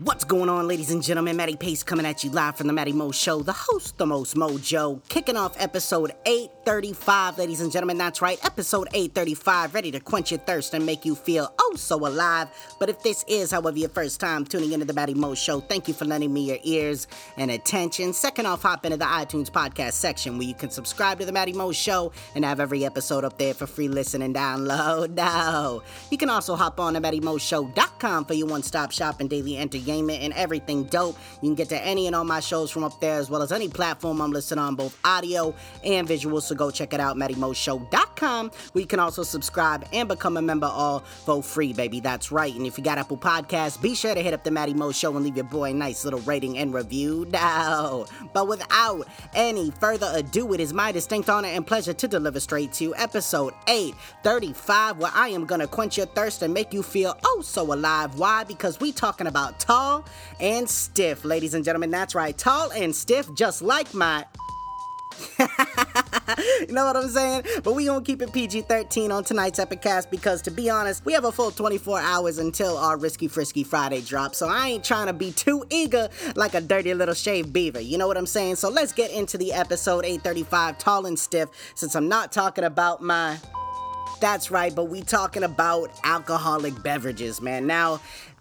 [0.00, 1.36] What's going on, ladies and gentlemen?
[1.36, 4.36] Matty Pace coming at you live from the Matty Mo Show, the host, the most
[4.36, 7.98] mojo, kicking off episode 835, ladies and gentlemen.
[7.98, 12.06] That's right, episode 835, ready to quench your thirst and make you feel oh so
[12.06, 12.46] alive.
[12.78, 15.88] But if this is, however, your first time tuning into the Matty Mo Show, thank
[15.88, 18.12] you for lending me your ears and attention.
[18.12, 21.54] Second off, hop into the iTunes podcast section where you can subscribe to the Matty
[21.54, 25.10] Mo Show and have every episode up there for free listen and download.
[25.16, 29.87] No, you can also hop on to MattyMoShow.com for your one-stop shop and daily entertainment
[29.88, 31.16] entertainment and everything dope.
[31.40, 33.52] You can get to any and all my shows from up there, as well as
[33.52, 36.40] any platform I'm listed on, both audio and visual.
[36.40, 37.16] So go check it out,
[38.74, 42.00] You can also subscribe and become a member all for free, baby.
[42.00, 42.54] That's right.
[42.54, 45.14] And if you got Apple Podcasts, be sure to hit up the Matty Mo Show
[45.14, 48.06] and leave your boy a nice little rating and review now.
[48.32, 52.72] But without any further ado, it is my distinct honor and pleasure to deliver straight
[52.74, 57.42] to episode 835, where I am gonna quench your thirst and make you feel oh
[57.42, 58.18] so alive.
[58.18, 58.44] Why?
[58.44, 60.04] Because we talking about tall
[60.40, 61.90] and stiff, ladies and gentlemen.
[61.90, 64.24] That's right, tall and stiff, just like my.
[66.68, 67.42] you know what I'm saying?
[67.62, 71.24] But we gonna keep it PG-13 on tonight's Epicast because to be honest, we have
[71.24, 74.34] a full 24 hours until our Risky Frisky Friday drop.
[74.34, 77.80] So I ain't trying to be too eager like a dirty little shaved beaver.
[77.80, 78.56] You know what I'm saying?
[78.56, 83.02] So let's get into the episode 835, tall and stiff, since I'm not talking about
[83.02, 83.38] my
[84.20, 87.66] that's right, but we talking about alcoholic beverages, man.
[87.66, 88.00] Now,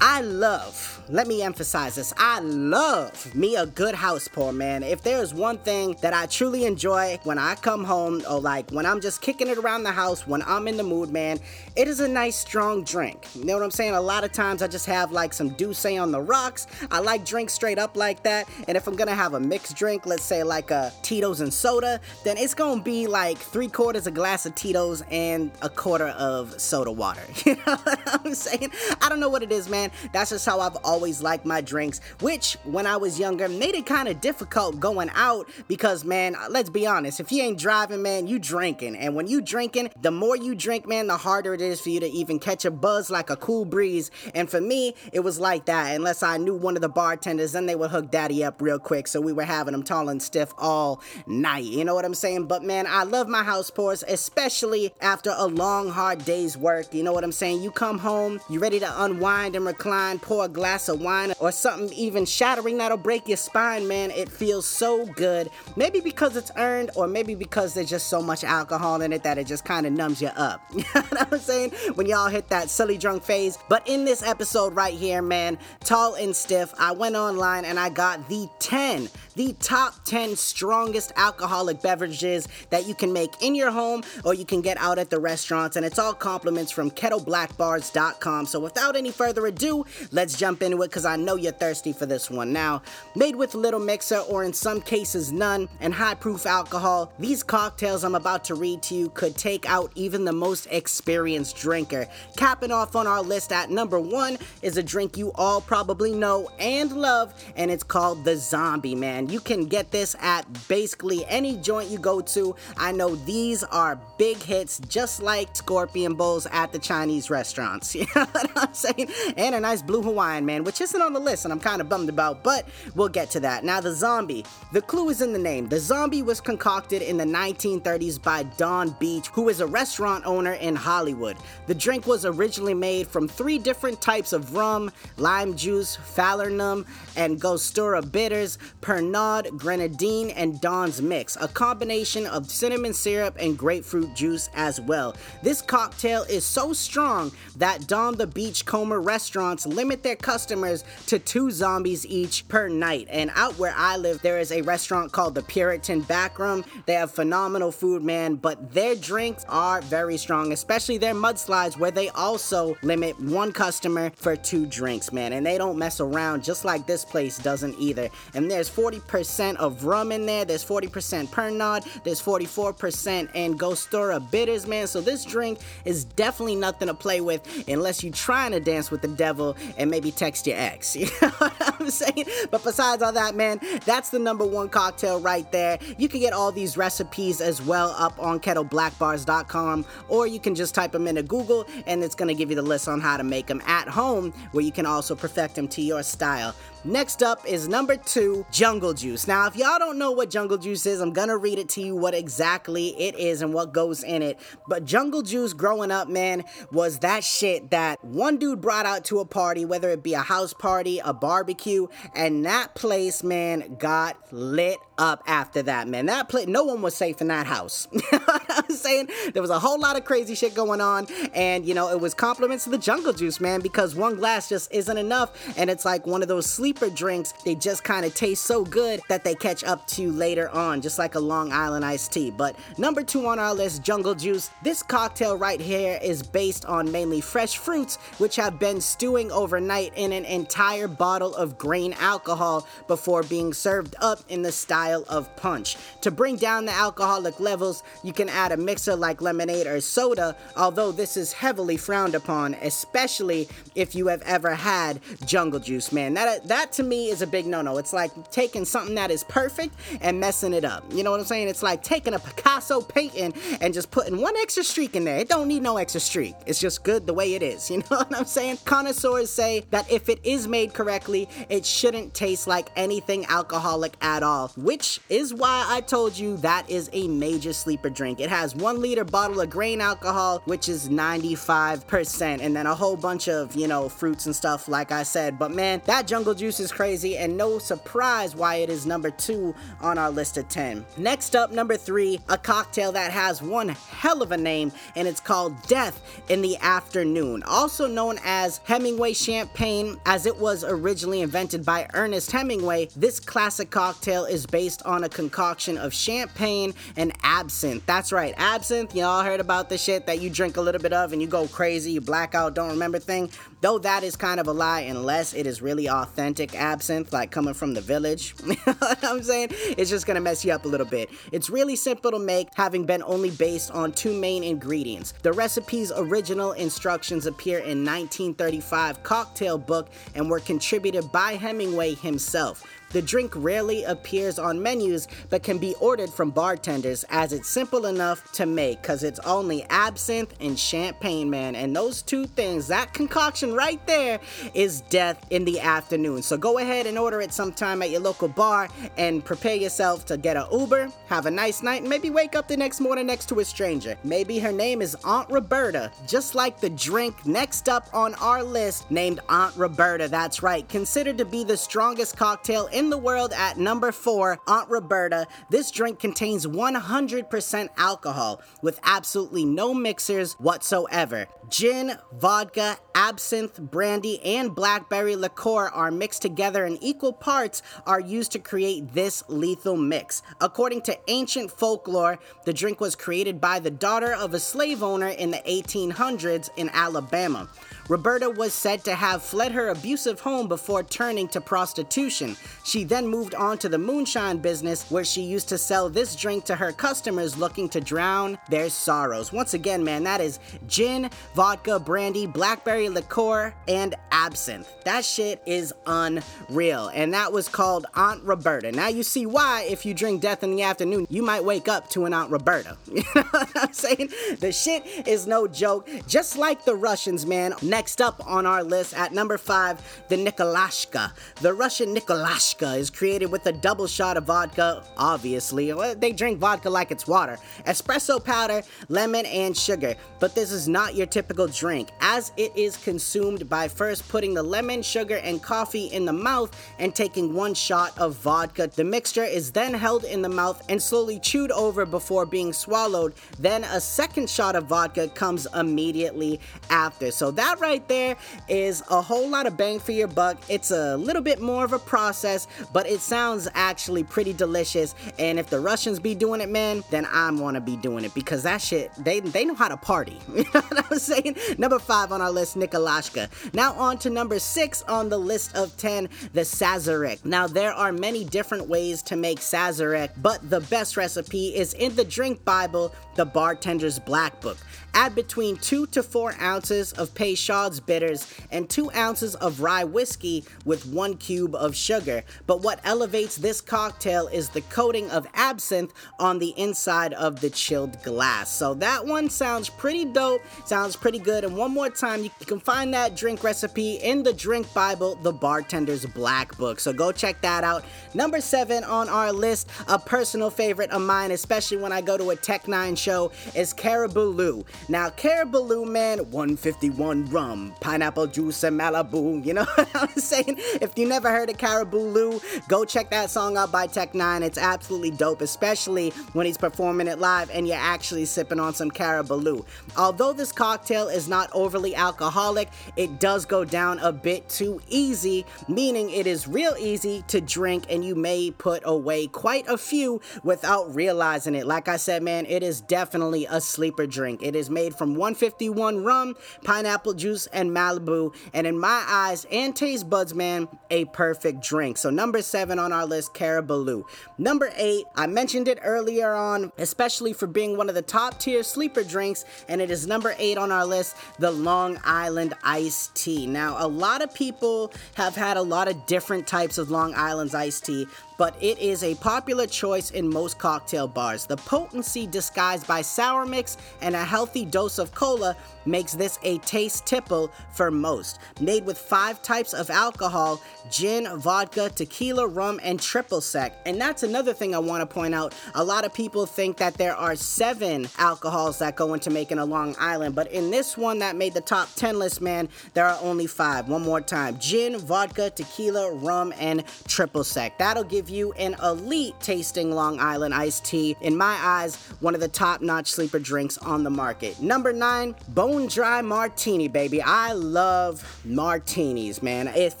[0.00, 4.84] I love, let me emphasize this, I love me a good house pour, man.
[4.84, 8.86] If there's one thing that I truly enjoy when I come home or like when
[8.86, 11.40] I'm just kicking it around the house, when I'm in the mood, man,
[11.74, 13.26] it is a nice strong drink.
[13.34, 13.94] You know what I'm saying?
[13.94, 16.68] A lot of times I just have like some Douce on the rocks.
[16.92, 18.48] I like drinks straight up like that.
[18.68, 22.00] And if I'm gonna have a mixed drink, let's say like a Tito's and soda,
[22.24, 26.60] then it's gonna be like three quarters a glass of Tito's and a quarter of
[26.60, 27.22] soda water.
[27.48, 28.72] You know what I'm saying?
[29.00, 29.87] I don't know what it is, man.
[30.12, 33.86] That's just how I've always liked my drinks, which when I was younger made it
[33.86, 38.26] kind of difficult going out because, man, let's be honest, if you ain't driving, man,
[38.26, 38.96] you drinking.
[38.96, 42.00] And when you drinking, the more you drink, man, the harder it is for you
[42.00, 44.10] to even catch a buzz like a cool breeze.
[44.34, 47.66] And for me, it was like that, unless I knew one of the bartenders, then
[47.66, 49.08] they would hook daddy up real quick.
[49.08, 51.64] So we were having them tall and stiff all night.
[51.64, 52.46] You know what I'm saying?
[52.46, 56.92] But man, I love my house pours, especially after a long, hard day's work.
[56.94, 57.62] You know what I'm saying?
[57.62, 61.52] You come home, you ready to unwind and recline, pour a glass of wine or
[61.52, 64.10] something even shattering that'll break your spine, man.
[64.10, 65.50] It feels so good.
[65.76, 69.38] Maybe because it's earned, or maybe because there's just so much alcohol in it that
[69.38, 70.60] it just kind of numbs you up.
[70.78, 71.70] You know what I'm saying?
[71.94, 73.58] When y'all hit that silly drunk phase.
[73.68, 77.90] But in this episode right here, man, tall and stiff, I went online and I
[77.90, 83.70] got the 10 the top 10 strongest alcoholic beverages that you can make in your
[83.70, 85.76] home or you can get out at the restaurants.
[85.76, 88.46] And it's all compliments from kettleblackbars.com.
[88.46, 92.04] So without any further ado, let's jump into it because I know you're thirsty for
[92.04, 92.52] this one.
[92.52, 92.82] Now,
[93.14, 98.02] made with little mixer or in some cases none and high proof alcohol, these cocktails
[98.02, 102.08] I'm about to read to you could take out even the most experienced drinker.
[102.36, 106.50] Capping off on our list at number one is a drink you all probably know
[106.58, 109.27] and love, and it's called the Zombie Man.
[109.28, 112.54] You can get this at basically any joint you go to.
[112.76, 117.94] I know these are big hits, just like Scorpion Bowls at the Chinese restaurants.
[117.98, 119.10] You know what I'm saying?
[119.36, 121.88] And a nice blue Hawaiian, man, which isn't on the list and I'm kind of
[121.88, 123.64] bummed about, but we'll get to that.
[123.64, 124.44] Now, the zombie.
[124.72, 125.68] The clue is in the name.
[125.68, 130.52] The zombie was concocted in the 1930s by Donn Beach, who is a restaurant owner
[130.54, 131.36] in Hollywood.
[131.66, 136.86] The drink was originally made from three different types of rum, lime juice, falernum,
[137.16, 139.17] and Angostura bitters, Pernod
[139.56, 145.16] grenadine, and Donn's Mix, a combination of cinnamon syrup and grapefruit juice as well.
[145.42, 151.50] This cocktail is so strong that Don the Beachcomber restaurants limit their customers to two
[151.50, 153.08] zombies each per night.
[153.10, 156.64] And out where I live, there is a restaurant called the Puritan Backroom.
[156.86, 161.90] They have phenomenal food, man, but their drinks are very strong, especially their mudslides, where
[161.90, 165.32] they also limit one customer for two drinks, man.
[165.32, 168.08] And they don't mess around, just like this place doesn't either.
[168.34, 170.44] And there's 40 percent of rum in there.
[170.44, 172.02] There's 40% Pernod.
[172.04, 174.86] There's 44% and Angostura bitters, man.
[174.86, 179.02] So this drink is definitely nothing to play with unless you're trying to dance with
[179.02, 180.96] the devil and maybe text your ex.
[181.08, 182.24] You know what I'm saying?
[182.50, 185.78] But besides all that, man, that's the number one cocktail right there.
[185.96, 190.74] You can get all these recipes as well up on kettleblackbars.com, or you can just
[190.74, 193.24] type them into Google and it's going to give you the list on how to
[193.24, 196.54] make them at home, where you can also perfect them to your style.
[196.84, 199.26] Next up is number two, Jungle Juice.
[199.26, 201.96] Now, if y'all don't know what Jungle Juice is, I'm gonna read it to you
[201.96, 204.38] what exactly it is and what goes in it.
[204.68, 209.18] But Jungle Juice growing up, man, was that shit that one dude brought out to
[209.18, 214.16] a party, whether it be a house party, a barbecue, and that place, man, got
[214.32, 216.06] lit up after that, man.
[216.06, 217.88] That place, no one was safe in that house.
[218.12, 221.74] I was saying there was a whole lot of crazy shit going on, and you
[221.74, 225.32] know, it was compliments to the Jungle Juice, man, because one glass just isn't enough,
[225.56, 227.32] and it's like one of those sleeper drinks.
[227.46, 230.82] They just kind of taste so good that they catch up to you later on,
[230.82, 232.30] just like a Long Island iced tea.
[232.30, 234.50] But number two on our list, Jungle Juice.
[234.62, 239.94] This cocktail right here is based on mainly fresh fruits, which have been stewing overnight
[239.96, 245.34] in an entire bottle of grain alcohol before being served up in the style of
[245.36, 245.78] punch.
[246.02, 250.36] To bring down the alcoholic levels, you can add a mixer like lemonade or soda,
[250.54, 256.12] although this is heavily frowned upon, especially if you have ever had jungle juice, man.
[256.12, 257.78] That that to me is a big no-no.
[257.78, 260.84] It's like taking something that is perfect and messing it up.
[260.92, 261.48] You know what I'm saying?
[261.48, 265.18] It's like taking a Picasso painting and just putting one extra streak in there.
[265.18, 266.34] It don't need no extra streak.
[266.46, 267.70] It's just good the way it is.
[267.78, 268.58] You know what I'm saying?
[268.64, 274.24] Connoisseurs say that if it is made correctly, it shouldn't taste like anything alcoholic at
[274.24, 278.18] all, which is why I told you that is a major sleeper drink.
[278.18, 282.96] It has one liter bottle of grain alcohol, which is 95%, and then a whole
[282.96, 285.38] bunch of, you know, fruits and stuff, like I said.
[285.38, 289.54] But man, that jungle juice is crazy, and no surprise why it is number two
[289.82, 290.82] on our list of 10.
[290.96, 295.20] Next up, number three, a cocktail that has one hell of a name, and it's
[295.20, 296.00] called Death
[296.30, 302.30] in the Afternoon, also known as Hemingway Champagne, as it was originally invented by Ernest
[302.30, 302.88] Hemingway.
[302.96, 307.84] This classic cocktail is based on a concoction of champagne and absinthe.
[307.84, 308.94] That's right, absinthe.
[308.94, 311.46] Y'all heard about the shit that you drink a little bit of and you go
[311.46, 313.30] crazy, you black out, don't remember thing.
[313.60, 317.54] Though that is kind of a lie, unless it is really authentic absinthe, like coming
[317.54, 318.34] from the village.
[318.46, 319.48] you know what I'm saying?
[319.76, 321.10] It's just gonna mess you up a little bit.
[321.32, 325.14] It's really simple to make, having been only based on two main ingredients.
[325.22, 332.64] The recipe's original instructions appear in 1935 cocktail book and were contributed by Hemingway himself.
[332.90, 337.86] The drink rarely appears on menus but can be ordered from bartenders as it's simple
[337.86, 341.54] enough to make because it's only absinthe and champagne, man.
[341.54, 344.20] And those two things, that concoction right there,
[344.54, 346.22] is death in the afternoon.
[346.22, 350.16] So go ahead and order it sometime at your local bar and prepare yourself to
[350.16, 353.28] get an Uber, have a nice night, and maybe wake up the next morning next
[353.28, 353.96] to a stranger.
[354.04, 358.90] Maybe her name is Aunt Roberta, just like the drink next up on our list
[358.90, 360.08] named Aunt Roberta.
[360.08, 365.26] That's right, considered to be the strongest cocktail the world at number four, Aunt Roberta.
[365.50, 371.26] This drink contains 100% alcohol with absolutely no mixers whatsoever.
[371.50, 378.30] Gin, vodka, absinthe, brandy, and blackberry liqueur are mixed together in equal parts are used
[378.32, 380.22] to create this lethal mix.
[380.40, 385.08] According to ancient folklore, the drink was created by the daughter of a slave owner
[385.08, 387.48] in the 1800s in Alabama.
[387.88, 392.36] Roberta was said to have fled her abusive home before turning to prostitution.
[392.68, 396.44] She then moved on to the moonshine business where she used to sell this drink
[396.44, 399.32] to her customers looking to drown their sorrows.
[399.32, 404.68] Once again, man, that is gin, vodka, brandy, blackberry liqueur, and absinthe.
[404.84, 406.88] That shit is unreal.
[406.88, 408.70] And that was called Aunt Roberta.
[408.70, 411.88] Now you see why, if you drink death in the afternoon, you might wake up
[411.90, 412.76] to an Aunt Roberta.
[412.98, 414.10] You know what I'm saying?
[414.40, 415.88] The shit is no joke.
[416.06, 417.54] Just like the Russians, man.
[417.62, 421.12] Next up on our list at number five, the Nikolashka.
[421.40, 425.72] The Russian Nikolashka is created with a double shot of vodka, obviously.
[425.94, 429.94] They drink vodka like it's water, espresso powder, lemon, and sugar.
[430.18, 434.42] But this is not your typical drink, as it is consumed by first putting the
[434.42, 438.66] lemon, sugar, and coffee in the mouth and taking one shot of vodka.
[438.66, 443.14] The mixture is then held in the mouth and slowly chewed over before being swallowed.
[443.38, 446.40] Then a second shot of vodka comes immediately
[446.70, 447.12] after.
[447.12, 448.16] So that right there
[448.48, 450.38] is a whole lot of bang for your buck.
[450.48, 454.94] It's a little bit more of a process, but it sounds actually pretty delicious.
[455.18, 458.42] And if the Russians be doing it, man, then I'm to be doing it because
[458.42, 460.18] that shit, they, they know how to party.
[460.38, 461.36] You know what I'm saying?
[461.58, 463.28] Number five on our list, Nikolashka.
[463.54, 467.24] Now on to number six on the list of 10, the Sazerac.
[467.24, 471.94] Now there are many different ways to make Sazerac, but the best recipe is in
[471.96, 474.58] the drink Bible, the Bartender's Black Book.
[474.98, 480.42] Add between 2 to 4 ounces of Peychaud's bitters and 2 ounces of rye whiskey
[480.64, 482.24] with 1 cube of sugar.
[482.48, 487.48] But what elevates this cocktail is the coating of absinthe on the inside of the
[487.48, 488.52] chilled glass.
[488.52, 491.44] So that one sounds pretty dope, sounds pretty good.
[491.44, 495.32] And one more time, you can find that drink recipe in the drink Bible, The
[495.32, 496.80] Bartender's Black Book.
[496.80, 497.84] So go check that out.
[498.14, 502.30] Number seven on our list, a personal favorite of mine, especially when I go to
[502.30, 509.44] a Tech N9ne show, is Caribou Now, Caribou, man, 151 rum, pineapple juice, and Malibu.
[509.44, 510.56] You know what I'm saying?
[510.80, 514.42] If you never heard of Caribou Lou, go check that song out by Tech N9ne.
[514.42, 518.90] It's absolutely dope, especially when he's performing it live and you're actually sipping on some
[518.90, 519.34] Caribou.
[519.34, 519.64] Lou.
[519.96, 525.44] Although this cocktail is not overly alcoholic, it does go down a bit too easy,
[525.68, 530.20] meaning it is real easy to drink and you may put away quite a few
[530.42, 531.66] without realizing it.
[531.66, 534.42] Like I said, man, it is definitely a sleeper drink.
[534.42, 539.74] It is made from 151 rum, pineapple juice, and Malibu, and in my eyes and
[539.74, 541.98] taste buds, man, a perfect drink.
[541.98, 544.04] So, number seven on our list, Caribou.
[544.38, 548.62] Number eight, I mentioned it earlier on, especially for being one of the top tier
[548.62, 553.46] sleeper drinks, and it is number eight on our list, the Long Island iced tea.
[553.46, 557.54] Now, a lot of people have had a lot of different types of Long Island's
[557.54, 558.06] iced tea,
[558.38, 561.44] but it is a popular choice in most cocktail bars.
[561.44, 566.58] The potency disguised by sour mix and a healthy dose of cola makes this a
[566.58, 568.38] taste tipple for most.
[568.60, 570.60] Made with five types of alcohol
[570.90, 573.74] gin, vodka, tequila, rum, and triple sec.
[573.86, 575.54] And that's another thing I want to point out.
[575.74, 579.64] A lot of people think that there are seven alcohols that go into making a
[579.64, 583.18] Long Island, but in this one that made the top 10 list, man, there are
[583.22, 583.88] only five.
[583.88, 587.78] One more time gin, vodka, tequila, rum, and triple sec.
[587.78, 591.16] That'll give give you an elite tasting Long Island iced tea.
[591.20, 594.47] In my eyes, one of the top notch sleeper drinks on the market.
[594.60, 597.20] Number nine, bone dry martini, baby.
[597.22, 599.68] I love martinis, man.
[599.68, 600.00] If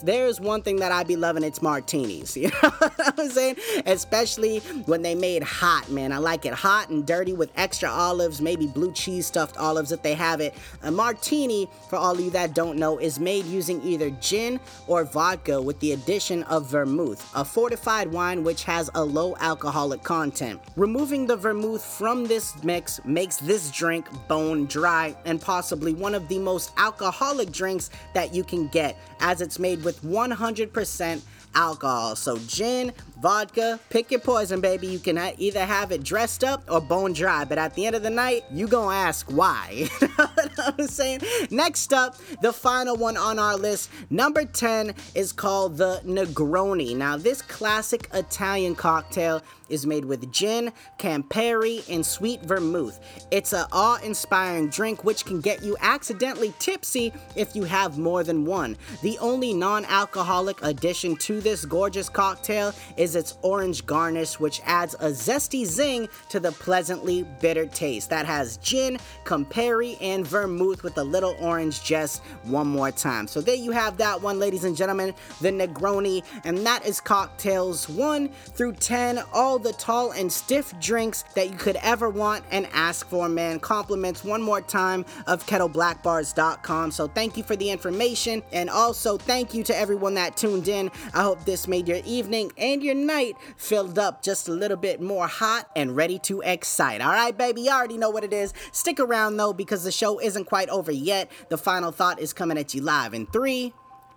[0.00, 2.36] there's one thing that I be loving, it's martinis.
[2.48, 3.56] You know what I'm saying?
[3.84, 6.12] Especially when they made hot, man.
[6.12, 10.02] I like it hot and dirty with extra olives, maybe blue cheese stuffed olives if
[10.02, 10.54] they have it.
[10.82, 15.04] A martini, for all of you that don't know, is made using either gin or
[15.04, 20.60] vodka with the addition of vermouth, a fortified wine which has a low alcoholic content.
[20.76, 26.28] Removing the vermouth from this mix makes this drink bone dry and possibly one of
[26.28, 31.20] the most alcoholic drinks that you can get, as it's made with 100%
[31.54, 32.16] alcohol.
[32.16, 34.86] So, gin, vodka, pick your poison, baby.
[34.86, 38.02] You can either have it dressed up or bone dry, but at the end of
[38.02, 39.88] the night, you gonna ask why.
[40.00, 41.20] you know what I'm saying?
[41.50, 46.96] Next up, the final one on our list, number 10, is called the Negroni.
[46.96, 53.00] Now, this classic Italian cocktail is made with gin, Campari, and sweet vermouth.
[53.30, 58.44] It's an awe-inspiring drink which can get you accidentally tipsy if you have more than
[58.44, 58.76] one.
[59.02, 65.10] The only non-alcoholic addition to this gorgeous cocktail is its orange garnish, which adds a
[65.10, 68.10] zesty zing to the pleasantly bitter taste.
[68.10, 73.26] That has gin, Campari, and vermouth with a little orange just one more time.
[73.26, 77.88] So there you have that one, ladies and gentlemen, the Negroni, and that is cocktails
[77.88, 82.66] 1 through 10, all the tall and stiff drinks that you could ever want and
[82.72, 83.60] ask for, man.
[83.60, 86.90] Compliments one more time of kettleblackbars.com.
[86.90, 90.90] So thank you for the information, and also thank you to everyone that tuned in.
[91.14, 95.00] I hope this made your evening and your night filled up just a little bit
[95.00, 97.00] more hot and ready to excite.
[97.00, 98.52] All right, baby, you already know what it is.
[98.72, 101.30] Stick around though, because the show isn't quite over yet.
[101.48, 103.72] The final thought is coming at you live in three,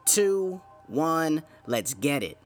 [0.06, 1.44] two, one.
[1.68, 2.38] Let's get it.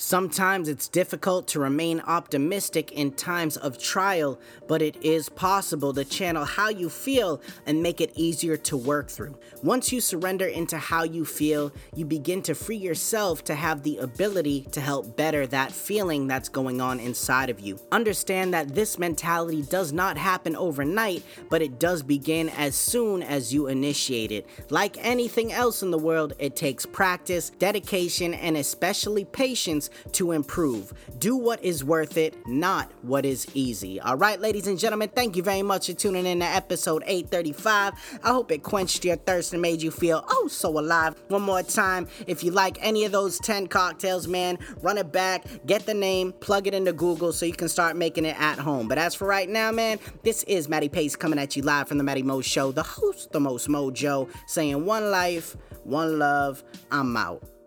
[0.00, 4.38] Sometimes it's difficult to remain optimistic in times of trial,
[4.68, 9.08] but it is possible to channel how you feel and make it easier to work
[9.08, 9.36] through.
[9.60, 13.96] Once you surrender into how you feel, you begin to free yourself to have the
[13.96, 17.76] ability to help better that feeling that's going on inside of you.
[17.90, 23.52] Understand that this mentality does not happen overnight, but it does begin as soon as
[23.52, 24.46] you initiate it.
[24.70, 30.92] Like anything else in the world, it takes practice, dedication, and especially patience to improve.
[31.18, 34.00] Do what is worth it, not what is easy.
[34.00, 38.20] All right, ladies and gentlemen, thank you very much for tuning in to episode 835.
[38.22, 41.14] I hope it quenched your thirst and made you feel oh so alive.
[41.28, 45.44] One more time, if you like any of those 10 cocktails, man, run it back,
[45.66, 48.88] get the name, plug it into Google so you can start making it at home.
[48.88, 51.98] But as for right now, man, this is Matty Pace coming at you live from
[51.98, 57.16] the Matty Mo Show, the host, the most mojo, saying one life, one love, I'm
[57.16, 57.57] out.